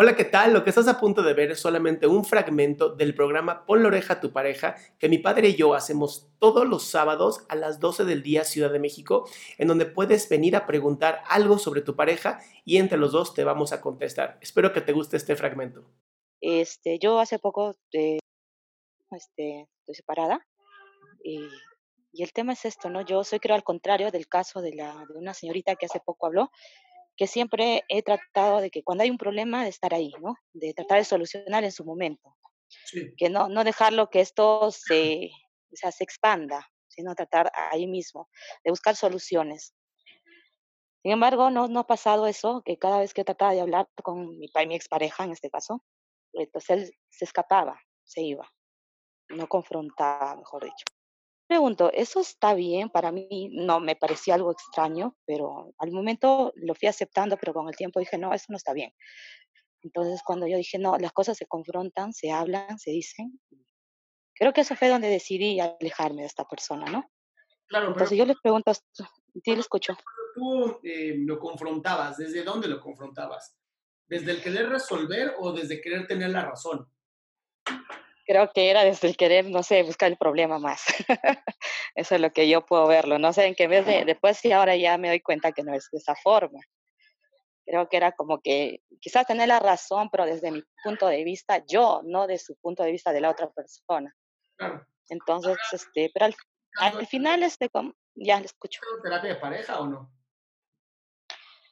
Hola, 0.00 0.14
¿qué 0.14 0.24
tal? 0.24 0.52
Lo 0.52 0.62
que 0.62 0.70
estás 0.70 0.86
a 0.86 1.00
punto 1.00 1.24
de 1.24 1.34
ver 1.34 1.50
es 1.50 1.58
solamente 1.58 2.06
un 2.06 2.24
fragmento 2.24 2.90
del 2.94 3.16
programa 3.16 3.66
Pon 3.66 3.82
la 3.82 3.88
oreja 3.88 4.14
a 4.14 4.20
tu 4.20 4.32
pareja 4.32 4.76
que 4.96 5.08
mi 5.08 5.18
padre 5.18 5.48
y 5.48 5.56
yo 5.56 5.74
hacemos 5.74 6.30
todos 6.38 6.68
los 6.68 6.84
sábados 6.84 7.44
a 7.48 7.56
las 7.56 7.80
12 7.80 8.04
del 8.04 8.22
día 8.22 8.44
Ciudad 8.44 8.70
de 8.70 8.78
México, 8.78 9.28
en 9.56 9.66
donde 9.66 9.86
puedes 9.86 10.28
venir 10.28 10.54
a 10.54 10.66
preguntar 10.66 11.24
algo 11.28 11.58
sobre 11.58 11.80
tu 11.82 11.96
pareja 11.96 12.38
y 12.64 12.76
entre 12.76 12.96
los 12.96 13.10
dos 13.10 13.34
te 13.34 13.42
vamos 13.42 13.72
a 13.72 13.80
contestar. 13.80 14.38
Espero 14.40 14.72
que 14.72 14.82
te 14.82 14.92
guste 14.92 15.16
este 15.16 15.34
fragmento. 15.34 15.84
Este, 16.40 17.00
yo 17.00 17.18
hace 17.18 17.40
poco 17.40 17.74
eh, 17.90 18.20
este, 19.10 19.66
estoy 19.80 19.96
separada 19.96 20.46
y, 21.24 21.40
y, 22.12 22.22
el 22.22 22.32
tema 22.32 22.52
es 22.52 22.64
esto, 22.64 22.88
¿no? 22.88 23.00
Yo 23.00 23.24
soy 23.24 23.40
creo 23.40 23.56
al 23.56 23.64
contrario 23.64 24.12
del 24.12 24.28
caso 24.28 24.60
de, 24.60 24.76
la, 24.76 25.04
de 25.08 25.18
una 25.18 25.34
señorita 25.34 25.74
que 25.74 25.86
hace 25.86 25.98
poco 25.98 26.28
habló, 26.28 26.52
que 27.18 27.26
siempre 27.26 27.84
he 27.88 28.02
tratado 28.02 28.60
de 28.60 28.70
que 28.70 28.84
cuando 28.84 29.02
hay 29.02 29.10
un 29.10 29.18
problema, 29.18 29.64
de 29.64 29.70
estar 29.70 29.92
ahí, 29.92 30.12
¿no? 30.22 30.36
De 30.52 30.72
tratar 30.72 30.98
de 30.98 31.04
solucionar 31.04 31.64
en 31.64 31.72
su 31.72 31.84
momento. 31.84 32.36
Que 33.16 33.28
no, 33.28 33.48
no 33.48 33.64
dejarlo 33.64 34.08
que 34.08 34.20
esto 34.20 34.70
se, 34.70 35.30
o 35.72 35.76
sea, 35.76 35.90
se 35.90 36.04
expanda, 36.04 36.70
sino 36.86 37.16
tratar 37.16 37.50
ahí 37.72 37.88
mismo, 37.88 38.30
de 38.64 38.70
buscar 38.70 38.94
soluciones. 38.94 39.74
Sin 41.02 41.12
embargo, 41.12 41.50
no, 41.50 41.66
no 41.66 41.80
ha 41.80 41.86
pasado 41.86 42.28
eso, 42.28 42.62
que 42.64 42.78
cada 42.78 43.00
vez 43.00 43.12
que 43.12 43.24
trataba 43.24 43.52
de 43.52 43.62
hablar 43.62 43.88
con 44.02 44.38
mi, 44.38 44.48
mi 44.66 44.76
expareja, 44.76 45.24
en 45.24 45.32
este 45.32 45.50
caso, 45.50 45.82
entonces 46.32 46.70
él 46.70 46.92
se 47.10 47.24
escapaba, 47.24 47.80
se 48.04 48.22
iba, 48.22 48.48
no 49.28 49.48
confrontaba, 49.48 50.36
mejor 50.36 50.64
dicho 50.64 50.97
pregunto, 51.48 51.90
¿eso 51.92 52.20
está 52.20 52.54
bien? 52.54 52.90
Para 52.90 53.10
mí 53.10 53.50
no 53.52 53.80
me 53.80 53.96
parecía 53.96 54.34
algo 54.34 54.52
extraño, 54.52 55.16
pero 55.26 55.72
al 55.78 55.90
momento 55.90 56.52
lo 56.56 56.74
fui 56.74 56.88
aceptando, 56.88 57.36
pero 57.38 57.54
con 57.54 57.68
el 57.68 57.74
tiempo 57.74 57.98
dije, 57.98 58.18
no, 58.18 58.32
eso 58.32 58.46
no 58.50 58.56
está 58.56 58.72
bien. 58.72 58.92
Entonces 59.82 60.22
cuando 60.24 60.46
yo 60.46 60.56
dije, 60.56 60.78
no, 60.78 60.96
las 60.98 61.12
cosas 61.12 61.36
se 61.36 61.46
confrontan, 61.46 62.12
se 62.12 62.30
hablan, 62.30 62.78
se 62.78 62.90
dicen, 62.90 63.40
creo 64.34 64.52
que 64.52 64.60
eso 64.60 64.76
fue 64.76 64.88
donde 64.88 65.08
decidí 65.08 65.58
alejarme 65.58 66.22
de 66.22 66.26
esta 66.26 66.44
persona, 66.44 66.90
¿no? 66.90 67.10
Claro, 67.66 67.88
Entonces 67.88 68.16
yo 68.16 68.24
les 68.24 68.36
pregunto, 68.40 68.72
¿sí 68.74 69.54
le 69.54 69.60
escucho? 69.60 69.96
Tú 70.34 70.80
eh, 70.82 71.14
lo 71.18 71.38
confrontabas, 71.38 72.16
¿desde 72.18 72.44
dónde 72.44 72.68
lo 72.68 72.80
confrontabas? 72.80 73.56
¿Desde 74.06 74.32
el 74.32 74.42
querer 74.42 74.68
resolver 74.68 75.34
o 75.38 75.52
desde 75.52 75.80
querer 75.80 76.06
tener 76.06 76.30
la 76.30 76.44
razón? 76.46 76.86
Creo 78.28 78.52
que 78.52 78.70
era 78.70 78.84
desde 78.84 79.08
el 79.08 79.16
querer, 79.16 79.48
no 79.48 79.62
sé, 79.62 79.82
buscar 79.82 80.10
el 80.10 80.18
problema 80.18 80.58
más. 80.58 80.84
Eso 81.94 82.14
es 82.14 82.20
lo 82.20 82.30
que 82.30 82.46
yo 82.46 82.64
puedo 82.64 82.86
verlo. 82.86 83.18
No 83.18 83.32
sé, 83.32 83.46
en 83.46 83.54
qué 83.54 83.66
vez 83.66 83.86
de, 83.86 84.04
después 84.04 84.36
sí 84.36 84.52
ahora 84.52 84.76
ya 84.76 84.98
me 84.98 85.08
doy 85.08 85.20
cuenta 85.20 85.52
que 85.52 85.62
no 85.62 85.72
es 85.72 85.88
de 85.90 85.96
esa 85.96 86.14
forma. 86.14 86.60
Creo 87.64 87.88
que 87.88 87.96
era 87.96 88.12
como 88.12 88.40
que 88.40 88.82
quizás 89.00 89.26
tener 89.26 89.48
la 89.48 89.60
razón, 89.60 90.10
pero 90.10 90.26
desde 90.26 90.50
mi 90.50 90.62
punto 90.84 91.06
de 91.06 91.24
vista, 91.24 91.64
yo, 91.66 92.02
no 92.04 92.26
de 92.26 92.38
su 92.38 92.54
punto 92.56 92.82
de 92.82 92.92
vista 92.92 93.12
de 93.12 93.22
la 93.22 93.30
otra 93.30 93.48
persona. 93.50 94.14
Claro. 94.56 94.86
Entonces, 95.08 95.56
este, 95.72 96.10
pero 96.12 96.26
al, 96.26 96.34
al 96.80 97.06
final, 97.06 97.42
este, 97.42 97.70
ya 98.14 98.40
le 98.40 98.46
escucho. 98.46 98.80
terapia 99.02 99.30
de 99.30 99.40
pareja 99.40 99.80
o 99.80 99.86
no? 99.86 100.12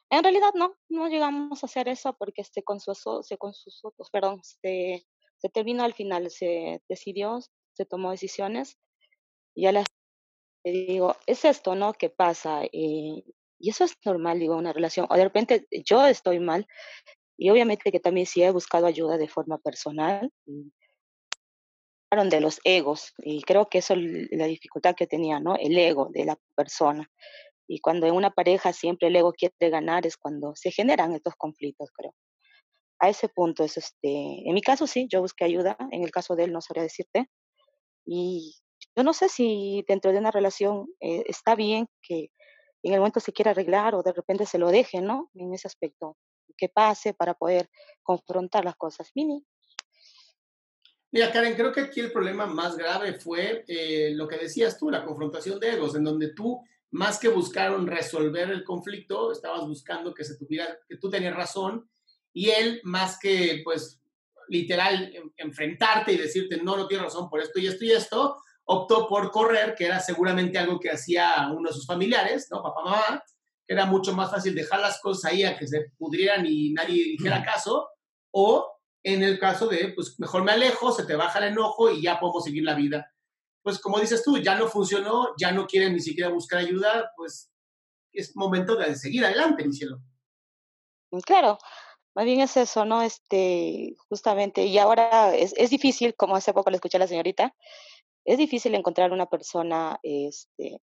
En 0.09 0.23
realidad 0.23 0.53
no, 0.55 0.75
no 0.89 1.07
llegamos 1.07 1.63
a 1.63 1.67
hacer 1.67 1.87
eso 1.87 2.13
porque 2.13 2.41
este, 2.41 2.63
con, 2.63 2.79
su, 2.79 2.93
con 3.37 3.53
sus 3.53 3.85
otros, 3.85 4.09
perdón, 4.09 4.39
este, 4.41 5.05
se 5.39 5.49
terminó 5.49 5.83
al 5.83 5.93
final, 5.93 6.29
se 6.29 6.81
decidió, 6.89 7.39
se 7.73 7.85
tomó 7.85 8.11
decisiones. 8.11 8.77
Y 9.55 9.63
ya 9.63 9.71
le 9.71 9.83
digo, 10.63 11.15
es 11.25 11.45
esto, 11.45 11.75
¿no? 11.75 11.93
¿Qué 11.93 12.09
pasa? 12.09 12.63
Eh, 12.65 13.23
y 13.59 13.69
eso 13.69 13.83
es 13.83 13.93
normal, 14.05 14.39
digo, 14.39 14.55
una 14.55 14.73
relación. 14.73 15.07
O 15.09 15.15
de 15.15 15.23
repente 15.23 15.67
yo 15.85 16.05
estoy 16.05 16.39
mal 16.39 16.67
y 17.37 17.49
obviamente 17.49 17.91
que 17.91 17.99
también 17.99 18.25
sí 18.25 18.43
he 18.43 18.51
buscado 18.51 18.87
ayuda 18.87 19.17
de 19.17 19.27
forma 19.27 19.57
personal. 19.59 20.31
de 22.09 22.41
los 22.41 22.59
egos 22.63 23.13
y 23.17 23.41
creo 23.41 23.67
que 23.69 23.79
eso 23.79 23.93
es 23.93 23.99
la 24.31 24.45
dificultad 24.45 24.95
que 24.95 25.07
tenía, 25.07 25.39
¿no? 25.39 25.55
El 25.55 25.77
ego 25.77 26.09
de 26.11 26.25
la 26.25 26.37
persona. 26.55 27.11
Y 27.67 27.79
cuando 27.79 28.07
en 28.07 28.15
una 28.15 28.31
pareja 28.31 28.71
siempre 28.73 29.09
el 29.09 29.15
ego 29.17 29.33
quiere 29.33 29.69
ganar 29.69 30.07
es 30.07 30.17
cuando 30.17 30.55
se 30.55 30.71
generan 30.71 31.13
estos 31.13 31.35
conflictos, 31.35 31.89
creo 31.91 32.13
a 32.99 33.09
ese 33.09 33.29
punto 33.29 33.63
es 33.63 33.77
este, 33.77 34.09
en 34.09 34.53
mi 34.53 34.61
caso 34.61 34.87
sí, 34.87 35.07
yo 35.09 35.21
busqué 35.21 35.45
ayuda, 35.45 35.77
en 35.91 36.03
el 36.03 36.11
caso 36.11 36.35
de 36.35 36.45
él 36.45 36.51
no 36.51 36.61
sabría 36.61 36.83
decirte, 36.83 37.29
y 38.05 38.55
yo 38.95 39.03
no 39.03 39.13
sé 39.13 39.29
si 39.29 39.83
dentro 39.87 40.11
de 40.11 40.19
una 40.19 40.31
relación 40.31 40.87
eh, 40.99 41.23
está 41.27 41.55
bien 41.55 41.87
que 42.01 42.31
en 42.83 42.93
el 42.93 42.99
momento 42.99 43.19
se 43.19 43.33
quiera 43.33 43.51
arreglar 43.51 43.95
o 43.95 44.03
de 44.03 44.13
repente 44.13 44.45
se 44.45 44.57
lo 44.57 44.69
deje, 44.69 45.01
¿no? 45.01 45.29
En 45.33 45.53
ese 45.53 45.67
aspecto, 45.67 46.17
que 46.55 46.69
pase 46.69 47.13
para 47.13 47.33
poder 47.33 47.69
confrontar 48.01 48.65
las 48.65 48.75
cosas. 48.75 49.11
Mini. 49.13 49.45
Mira, 51.11 51.31
Karen, 51.31 51.55
creo 51.55 51.71
que 51.71 51.81
aquí 51.81 51.99
el 51.99 52.11
problema 52.11 52.45
más 52.45 52.75
grave 52.77 53.13
fue 53.13 53.63
eh, 53.67 54.11
lo 54.13 54.27
que 54.27 54.37
decías 54.37 54.77
tú, 54.77 54.89
la 54.89 55.05
confrontación 55.05 55.59
de 55.59 55.71
egos, 55.71 55.95
en 55.95 56.03
donde 56.03 56.33
tú, 56.33 56.61
más 56.91 57.19
que 57.19 57.29
buscar 57.29 57.71
resolver 57.85 58.49
el 58.49 58.63
conflicto, 58.63 59.31
estabas 59.31 59.61
buscando 59.67 60.13
que 60.13 60.23
se 60.23 60.37
tuviera, 60.37 60.77
que 60.87 60.97
tú 60.97 61.09
tenías 61.09 61.35
razón 61.35 61.89
y 62.37 62.51
él, 62.51 62.81
más 62.83 63.17
que, 63.17 63.61
pues, 63.63 63.99
literal, 64.47 65.11
enfrentarte 65.37 66.11
y 66.11 66.17
decirte, 66.17 66.61
no, 66.61 66.77
no 66.77 66.87
tienes 66.87 67.05
razón 67.05 67.31
por 67.31 67.41
esto 67.41 67.57
y 67.59 67.65
esto 67.65 67.83
y 67.83 67.91
esto, 67.91 68.37
optó 68.65 69.07
por 69.07 69.31
correr, 69.31 69.73
que 69.73 69.85
era 69.85 69.99
seguramente 69.99 70.59
algo 70.59 70.79
que 70.79 70.91
hacía 70.91 71.51
uno 71.51 71.69
de 71.69 71.73
sus 71.73 71.87
familiares, 71.87 72.47
¿no? 72.51 72.61
Papá, 72.61 72.83
mamá, 72.83 73.23
que 73.65 73.73
era 73.73 73.87
mucho 73.87 74.13
más 74.13 74.29
fácil 74.29 74.53
dejar 74.53 74.81
las 74.81 75.01
cosas 75.01 75.31
ahí 75.31 75.43
a 75.45 75.57
que 75.57 75.67
se 75.67 75.87
pudrieran 75.97 76.45
y 76.45 76.73
nadie 76.73 77.05
dijera 77.05 77.43
caso, 77.43 77.89
o 78.29 78.71
en 79.01 79.23
el 79.23 79.39
caso 79.39 79.65
de, 79.67 79.93
pues, 79.95 80.19
mejor 80.19 80.43
me 80.43 80.51
alejo, 80.51 80.91
se 80.91 81.07
te 81.07 81.15
baja 81.15 81.39
el 81.39 81.53
enojo 81.53 81.89
y 81.89 82.03
ya 82.03 82.19
podemos 82.19 82.43
seguir 82.43 82.63
la 82.63 82.75
vida. 82.75 83.11
Pues, 83.63 83.79
como 83.79 83.99
dices 83.99 84.23
tú, 84.23 84.37
ya 84.37 84.53
no 84.53 84.67
funcionó, 84.67 85.33
ya 85.39 85.51
no 85.51 85.65
quieren 85.65 85.93
ni 85.93 86.01
siquiera 86.01 86.29
buscar 86.29 86.59
ayuda, 86.59 87.09
pues, 87.17 87.51
es 88.13 88.35
momento 88.35 88.75
de 88.75 88.93
seguir 88.95 89.25
adelante, 89.25 89.65
mi 89.65 89.73
cielo. 89.73 90.03
Claro, 91.25 91.57
más 92.17 92.25
bien 92.25 92.41
es 92.41 92.57
eso, 92.57 92.83
¿no? 92.83 93.03
Este, 93.03 93.95
justamente, 94.09 94.65
y 94.65 94.79
ahora 94.79 95.35
es, 95.35 95.53
es 95.55 95.69
difícil, 95.69 96.15
como 96.15 96.35
hace 96.35 96.51
poco 96.51 96.71
le 96.71 96.77
escuché 96.77 96.97
a 96.97 96.99
la 97.01 97.07
señorita, 97.07 97.55
es 98.25 98.39
difícil 98.39 98.73
encontrar 98.73 99.11
una 99.13 99.27
persona, 99.27 99.99
este, 100.01 100.81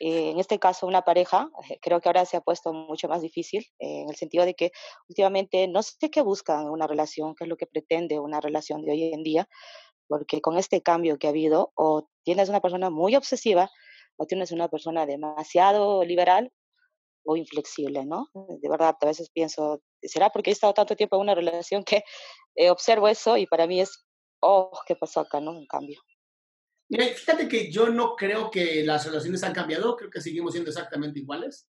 eh, 0.00 0.30
en 0.30 0.40
este 0.40 0.58
caso 0.58 0.88
una 0.88 1.02
pareja, 1.02 1.48
eh, 1.70 1.78
creo 1.80 2.00
que 2.00 2.08
ahora 2.08 2.24
se 2.24 2.36
ha 2.36 2.40
puesto 2.40 2.72
mucho 2.72 3.06
más 3.06 3.22
difícil, 3.22 3.66
eh, 3.78 4.02
en 4.02 4.10
el 4.10 4.16
sentido 4.16 4.44
de 4.44 4.54
que 4.54 4.72
últimamente 5.08 5.68
no 5.68 5.84
sé 5.84 6.10
qué 6.10 6.22
buscan 6.22 6.68
una 6.68 6.88
relación, 6.88 7.36
qué 7.36 7.44
es 7.44 7.48
lo 7.48 7.56
que 7.56 7.68
pretende 7.68 8.18
una 8.18 8.40
relación 8.40 8.82
de 8.82 8.90
hoy 8.90 9.12
en 9.14 9.22
día, 9.22 9.48
porque 10.08 10.40
con 10.40 10.58
este 10.58 10.82
cambio 10.82 11.18
que 11.20 11.28
ha 11.28 11.30
habido, 11.30 11.70
o 11.76 12.08
tienes 12.24 12.48
una 12.48 12.60
persona 12.60 12.90
muy 12.90 13.14
obsesiva, 13.14 13.70
o 14.16 14.26
tienes 14.26 14.50
una 14.50 14.66
persona 14.68 15.06
demasiado 15.06 16.04
liberal, 16.04 16.52
o 17.24 17.36
inflexible, 17.36 18.06
¿no? 18.06 18.28
De 18.34 18.68
verdad, 18.68 18.96
a 19.00 19.06
veces 19.06 19.30
pienso, 19.30 19.82
¿será 20.02 20.30
porque 20.30 20.50
he 20.50 20.52
estado 20.52 20.74
tanto 20.74 20.96
tiempo 20.96 21.16
en 21.16 21.22
una 21.22 21.34
relación 21.34 21.84
que 21.84 22.02
eh, 22.54 22.70
observo 22.70 23.08
eso 23.08 23.36
y 23.36 23.46
para 23.46 23.66
mí 23.66 23.80
es, 23.80 24.04
oh, 24.40 24.70
¿qué 24.86 24.96
pasó 24.96 25.20
acá, 25.20 25.40
no? 25.40 25.52
Un 25.52 25.66
cambio. 25.66 26.00
Mira, 26.90 27.06
fíjate 27.06 27.48
que 27.48 27.70
yo 27.70 27.88
no 27.90 28.16
creo 28.16 28.50
que 28.50 28.82
las 28.84 29.04
relaciones 29.04 29.42
han 29.44 29.52
cambiado, 29.52 29.96
creo 29.96 30.10
que 30.10 30.22
seguimos 30.22 30.52
siendo 30.52 30.70
exactamente 30.70 31.18
iguales. 31.18 31.68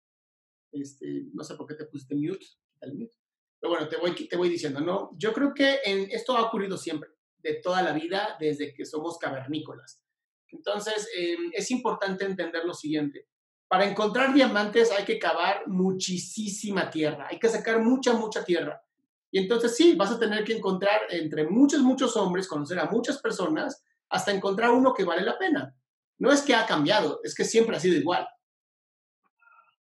Este, 0.72 1.25
no 1.34 1.44
sé 1.44 1.56
por 1.56 1.67
qué 1.67 1.75
te 1.75 1.85
pusiste 1.85 2.16
mute, 2.16 2.45
mute. 2.94 3.16
Pero 3.59 3.72
bueno, 3.72 3.90
te 3.90 3.97
voy, 3.97 4.13
te 4.16 4.38
voy 4.38 4.47
diciendo, 4.47 4.79
¿no? 4.79 5.11
Yo 5.17 5.34
creo 5.34 5.53
que 5.53 5.79
en, 5.84 6.09
esto 6.11 6.38
ha 6.38 6.47
ocurrido 6.47 6.78
siempre, 6.78 7.09
de 7.38 7.56
toda 7.56 7.81
la 7.81 7.91
vida, 7.91 8.38
desde 8.40 8.73
que 8.73 8.85
somos 8.85 9.17
cavernícolas. 9.17 10.01
Entonces, 10.47 11.09
em, 11.17 11.51
es 11.53 11.69
importante 11.72 12.23
entender 12.23 12.63
lo 12.63 12.73
siguiente. 12.73 13.28
Para 13.69 13.85
encontrar 13.85 14.34
diamantes 14.34 14.91
hay 14.91 15.06
que 15.06 15.19
cavar 15.19 15.68
muchísima 15.68 16.90
tierra, 16.90 17.28
hay 17.30 17.38
que 17.38 17.47
sacar 17.47 17.80
mucha, 17.80 18.13
mucha 18.13 18.44
tierra. 18.44 18.84
Y 19.31 19.38
entonces 19.38 19.78
sí, 19.78 19.96
vas 19.96 20.12
a 20.12 20.19
tener 20.19 20.44
que 20.44 20.57
encontrar 20.57 21.02
entre 21.11 21.47
muchos, 21.47 21.82
muchos 21.82 22.17
hombres, 22.17 22.47
conocer 22.47 22.79
a 22.79 22.90
muchas 22.90 23.20
personas, 23.20 23.84
hasta 24.09 24.32
encontrar 24.32 24.72
uno 24.72 24.91
que 24.91 25.03
vale 25.03 25.22
la 25.22 25.38
pena. 25.38 25.76
No 26.17 26.32
es 26.32 26.41
que 26.41 26.55
ha 26.55 26.66
cambiado, 26.66 27.22
es 27.23 27.35
que 27.35 27.46
siempre 27.46 27.78
ha 27.78 27.79
sido 27.79 27.96
igual. 27.96 28.28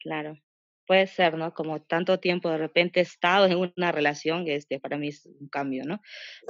Claro, 0.01 0.37
puede 0.87 1.05
ser, 1.05 1.37
¿no? 1.37 1.53
Como 1.53 1.81
tanto 1.81 2.19
tiempo 2.19 2.49
de 2.49 2.57
repente 2.57 3.01
he 3.01 3.03
estado 3.03 3.45
en 3.45 3.71
una 3.77 3.91
relación, 3.91 4.47
este, 4.47 4.79
para 4.79 4.97
mí 4.97 5.09
es 5.09 5.25
un 5.25 5.49
cambio, 5.49 5.83
¿no? 5.85 5.99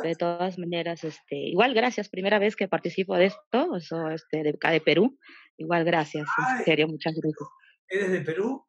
de 0.03 0.15
todas 0.15 0.57
maneras, 0.57 1.03
este, 1.03 1.35
igual 1.35 1.73
gracias, 1.73 2.07
primera 2.07 2.39
vez 2.39 2.55
que 2.55 2.67
participo 2.67 3.15
de 3.15 3.25
esto, 3.25 3.75
eso, 3.75 4.09
este, 4.09 4.43
de 4.43 4.51
acá 4.51 4.71
de 4.71 4.79
Perú, 4.79 5.17
Igual, 5.57 5.83
gracias. 5.85 6.27
En 6.59 6.65
serio, 6.65 6.87
muchas 6.87 7.13
gracias. 7.15 7.49
¿Eres 7.89 8.11
de 8.11 8.21
Perú? 8.21 8.63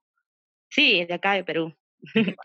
Sí, 0.70 1.04
de 1.04 1.14
acá 1.14 1.34
de 1.34 1.44
Perú. 1.44 1.74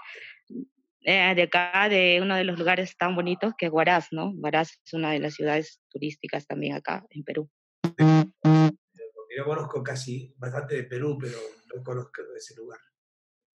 Eh, 1.05 1.35
de 1.35 1.41
acá, 1.41 1.89
de 1.89 2.19
uno 2.21 2.33
de 2.33 2.45
los 2.45 2.57
lugares 2.57 2.95
tan 2.95 3.13
bonitos 3.13 3.53
que 3.57 3.65
es 3.65 3.71
Huaraz, 3.73 4.13
¿no? 4.13 4.31
Huaraz 4.37 4.79
es 4.85 4.93
una 4.93 5.11
de 5.11 5.19
las 5.19 5.33
ciudades 5.33 5.81
turísticas 5.89 6.47
también 6.47 6.75
acá 6.75 7.05
en 7.09 7.25
Perú. 7.25 7.49
Yo 9.37 9.43
conozco 9.43 9.83
casi 9.83 10.33
bastante 10.37 10.75
de 10.75 10.83
Perú, 10.85 11.17
pero 11.19 11.37
no 11.75 11.83
conozco 11.83 12.21
ese 12.37 12.55
lugar. 12.55 12.79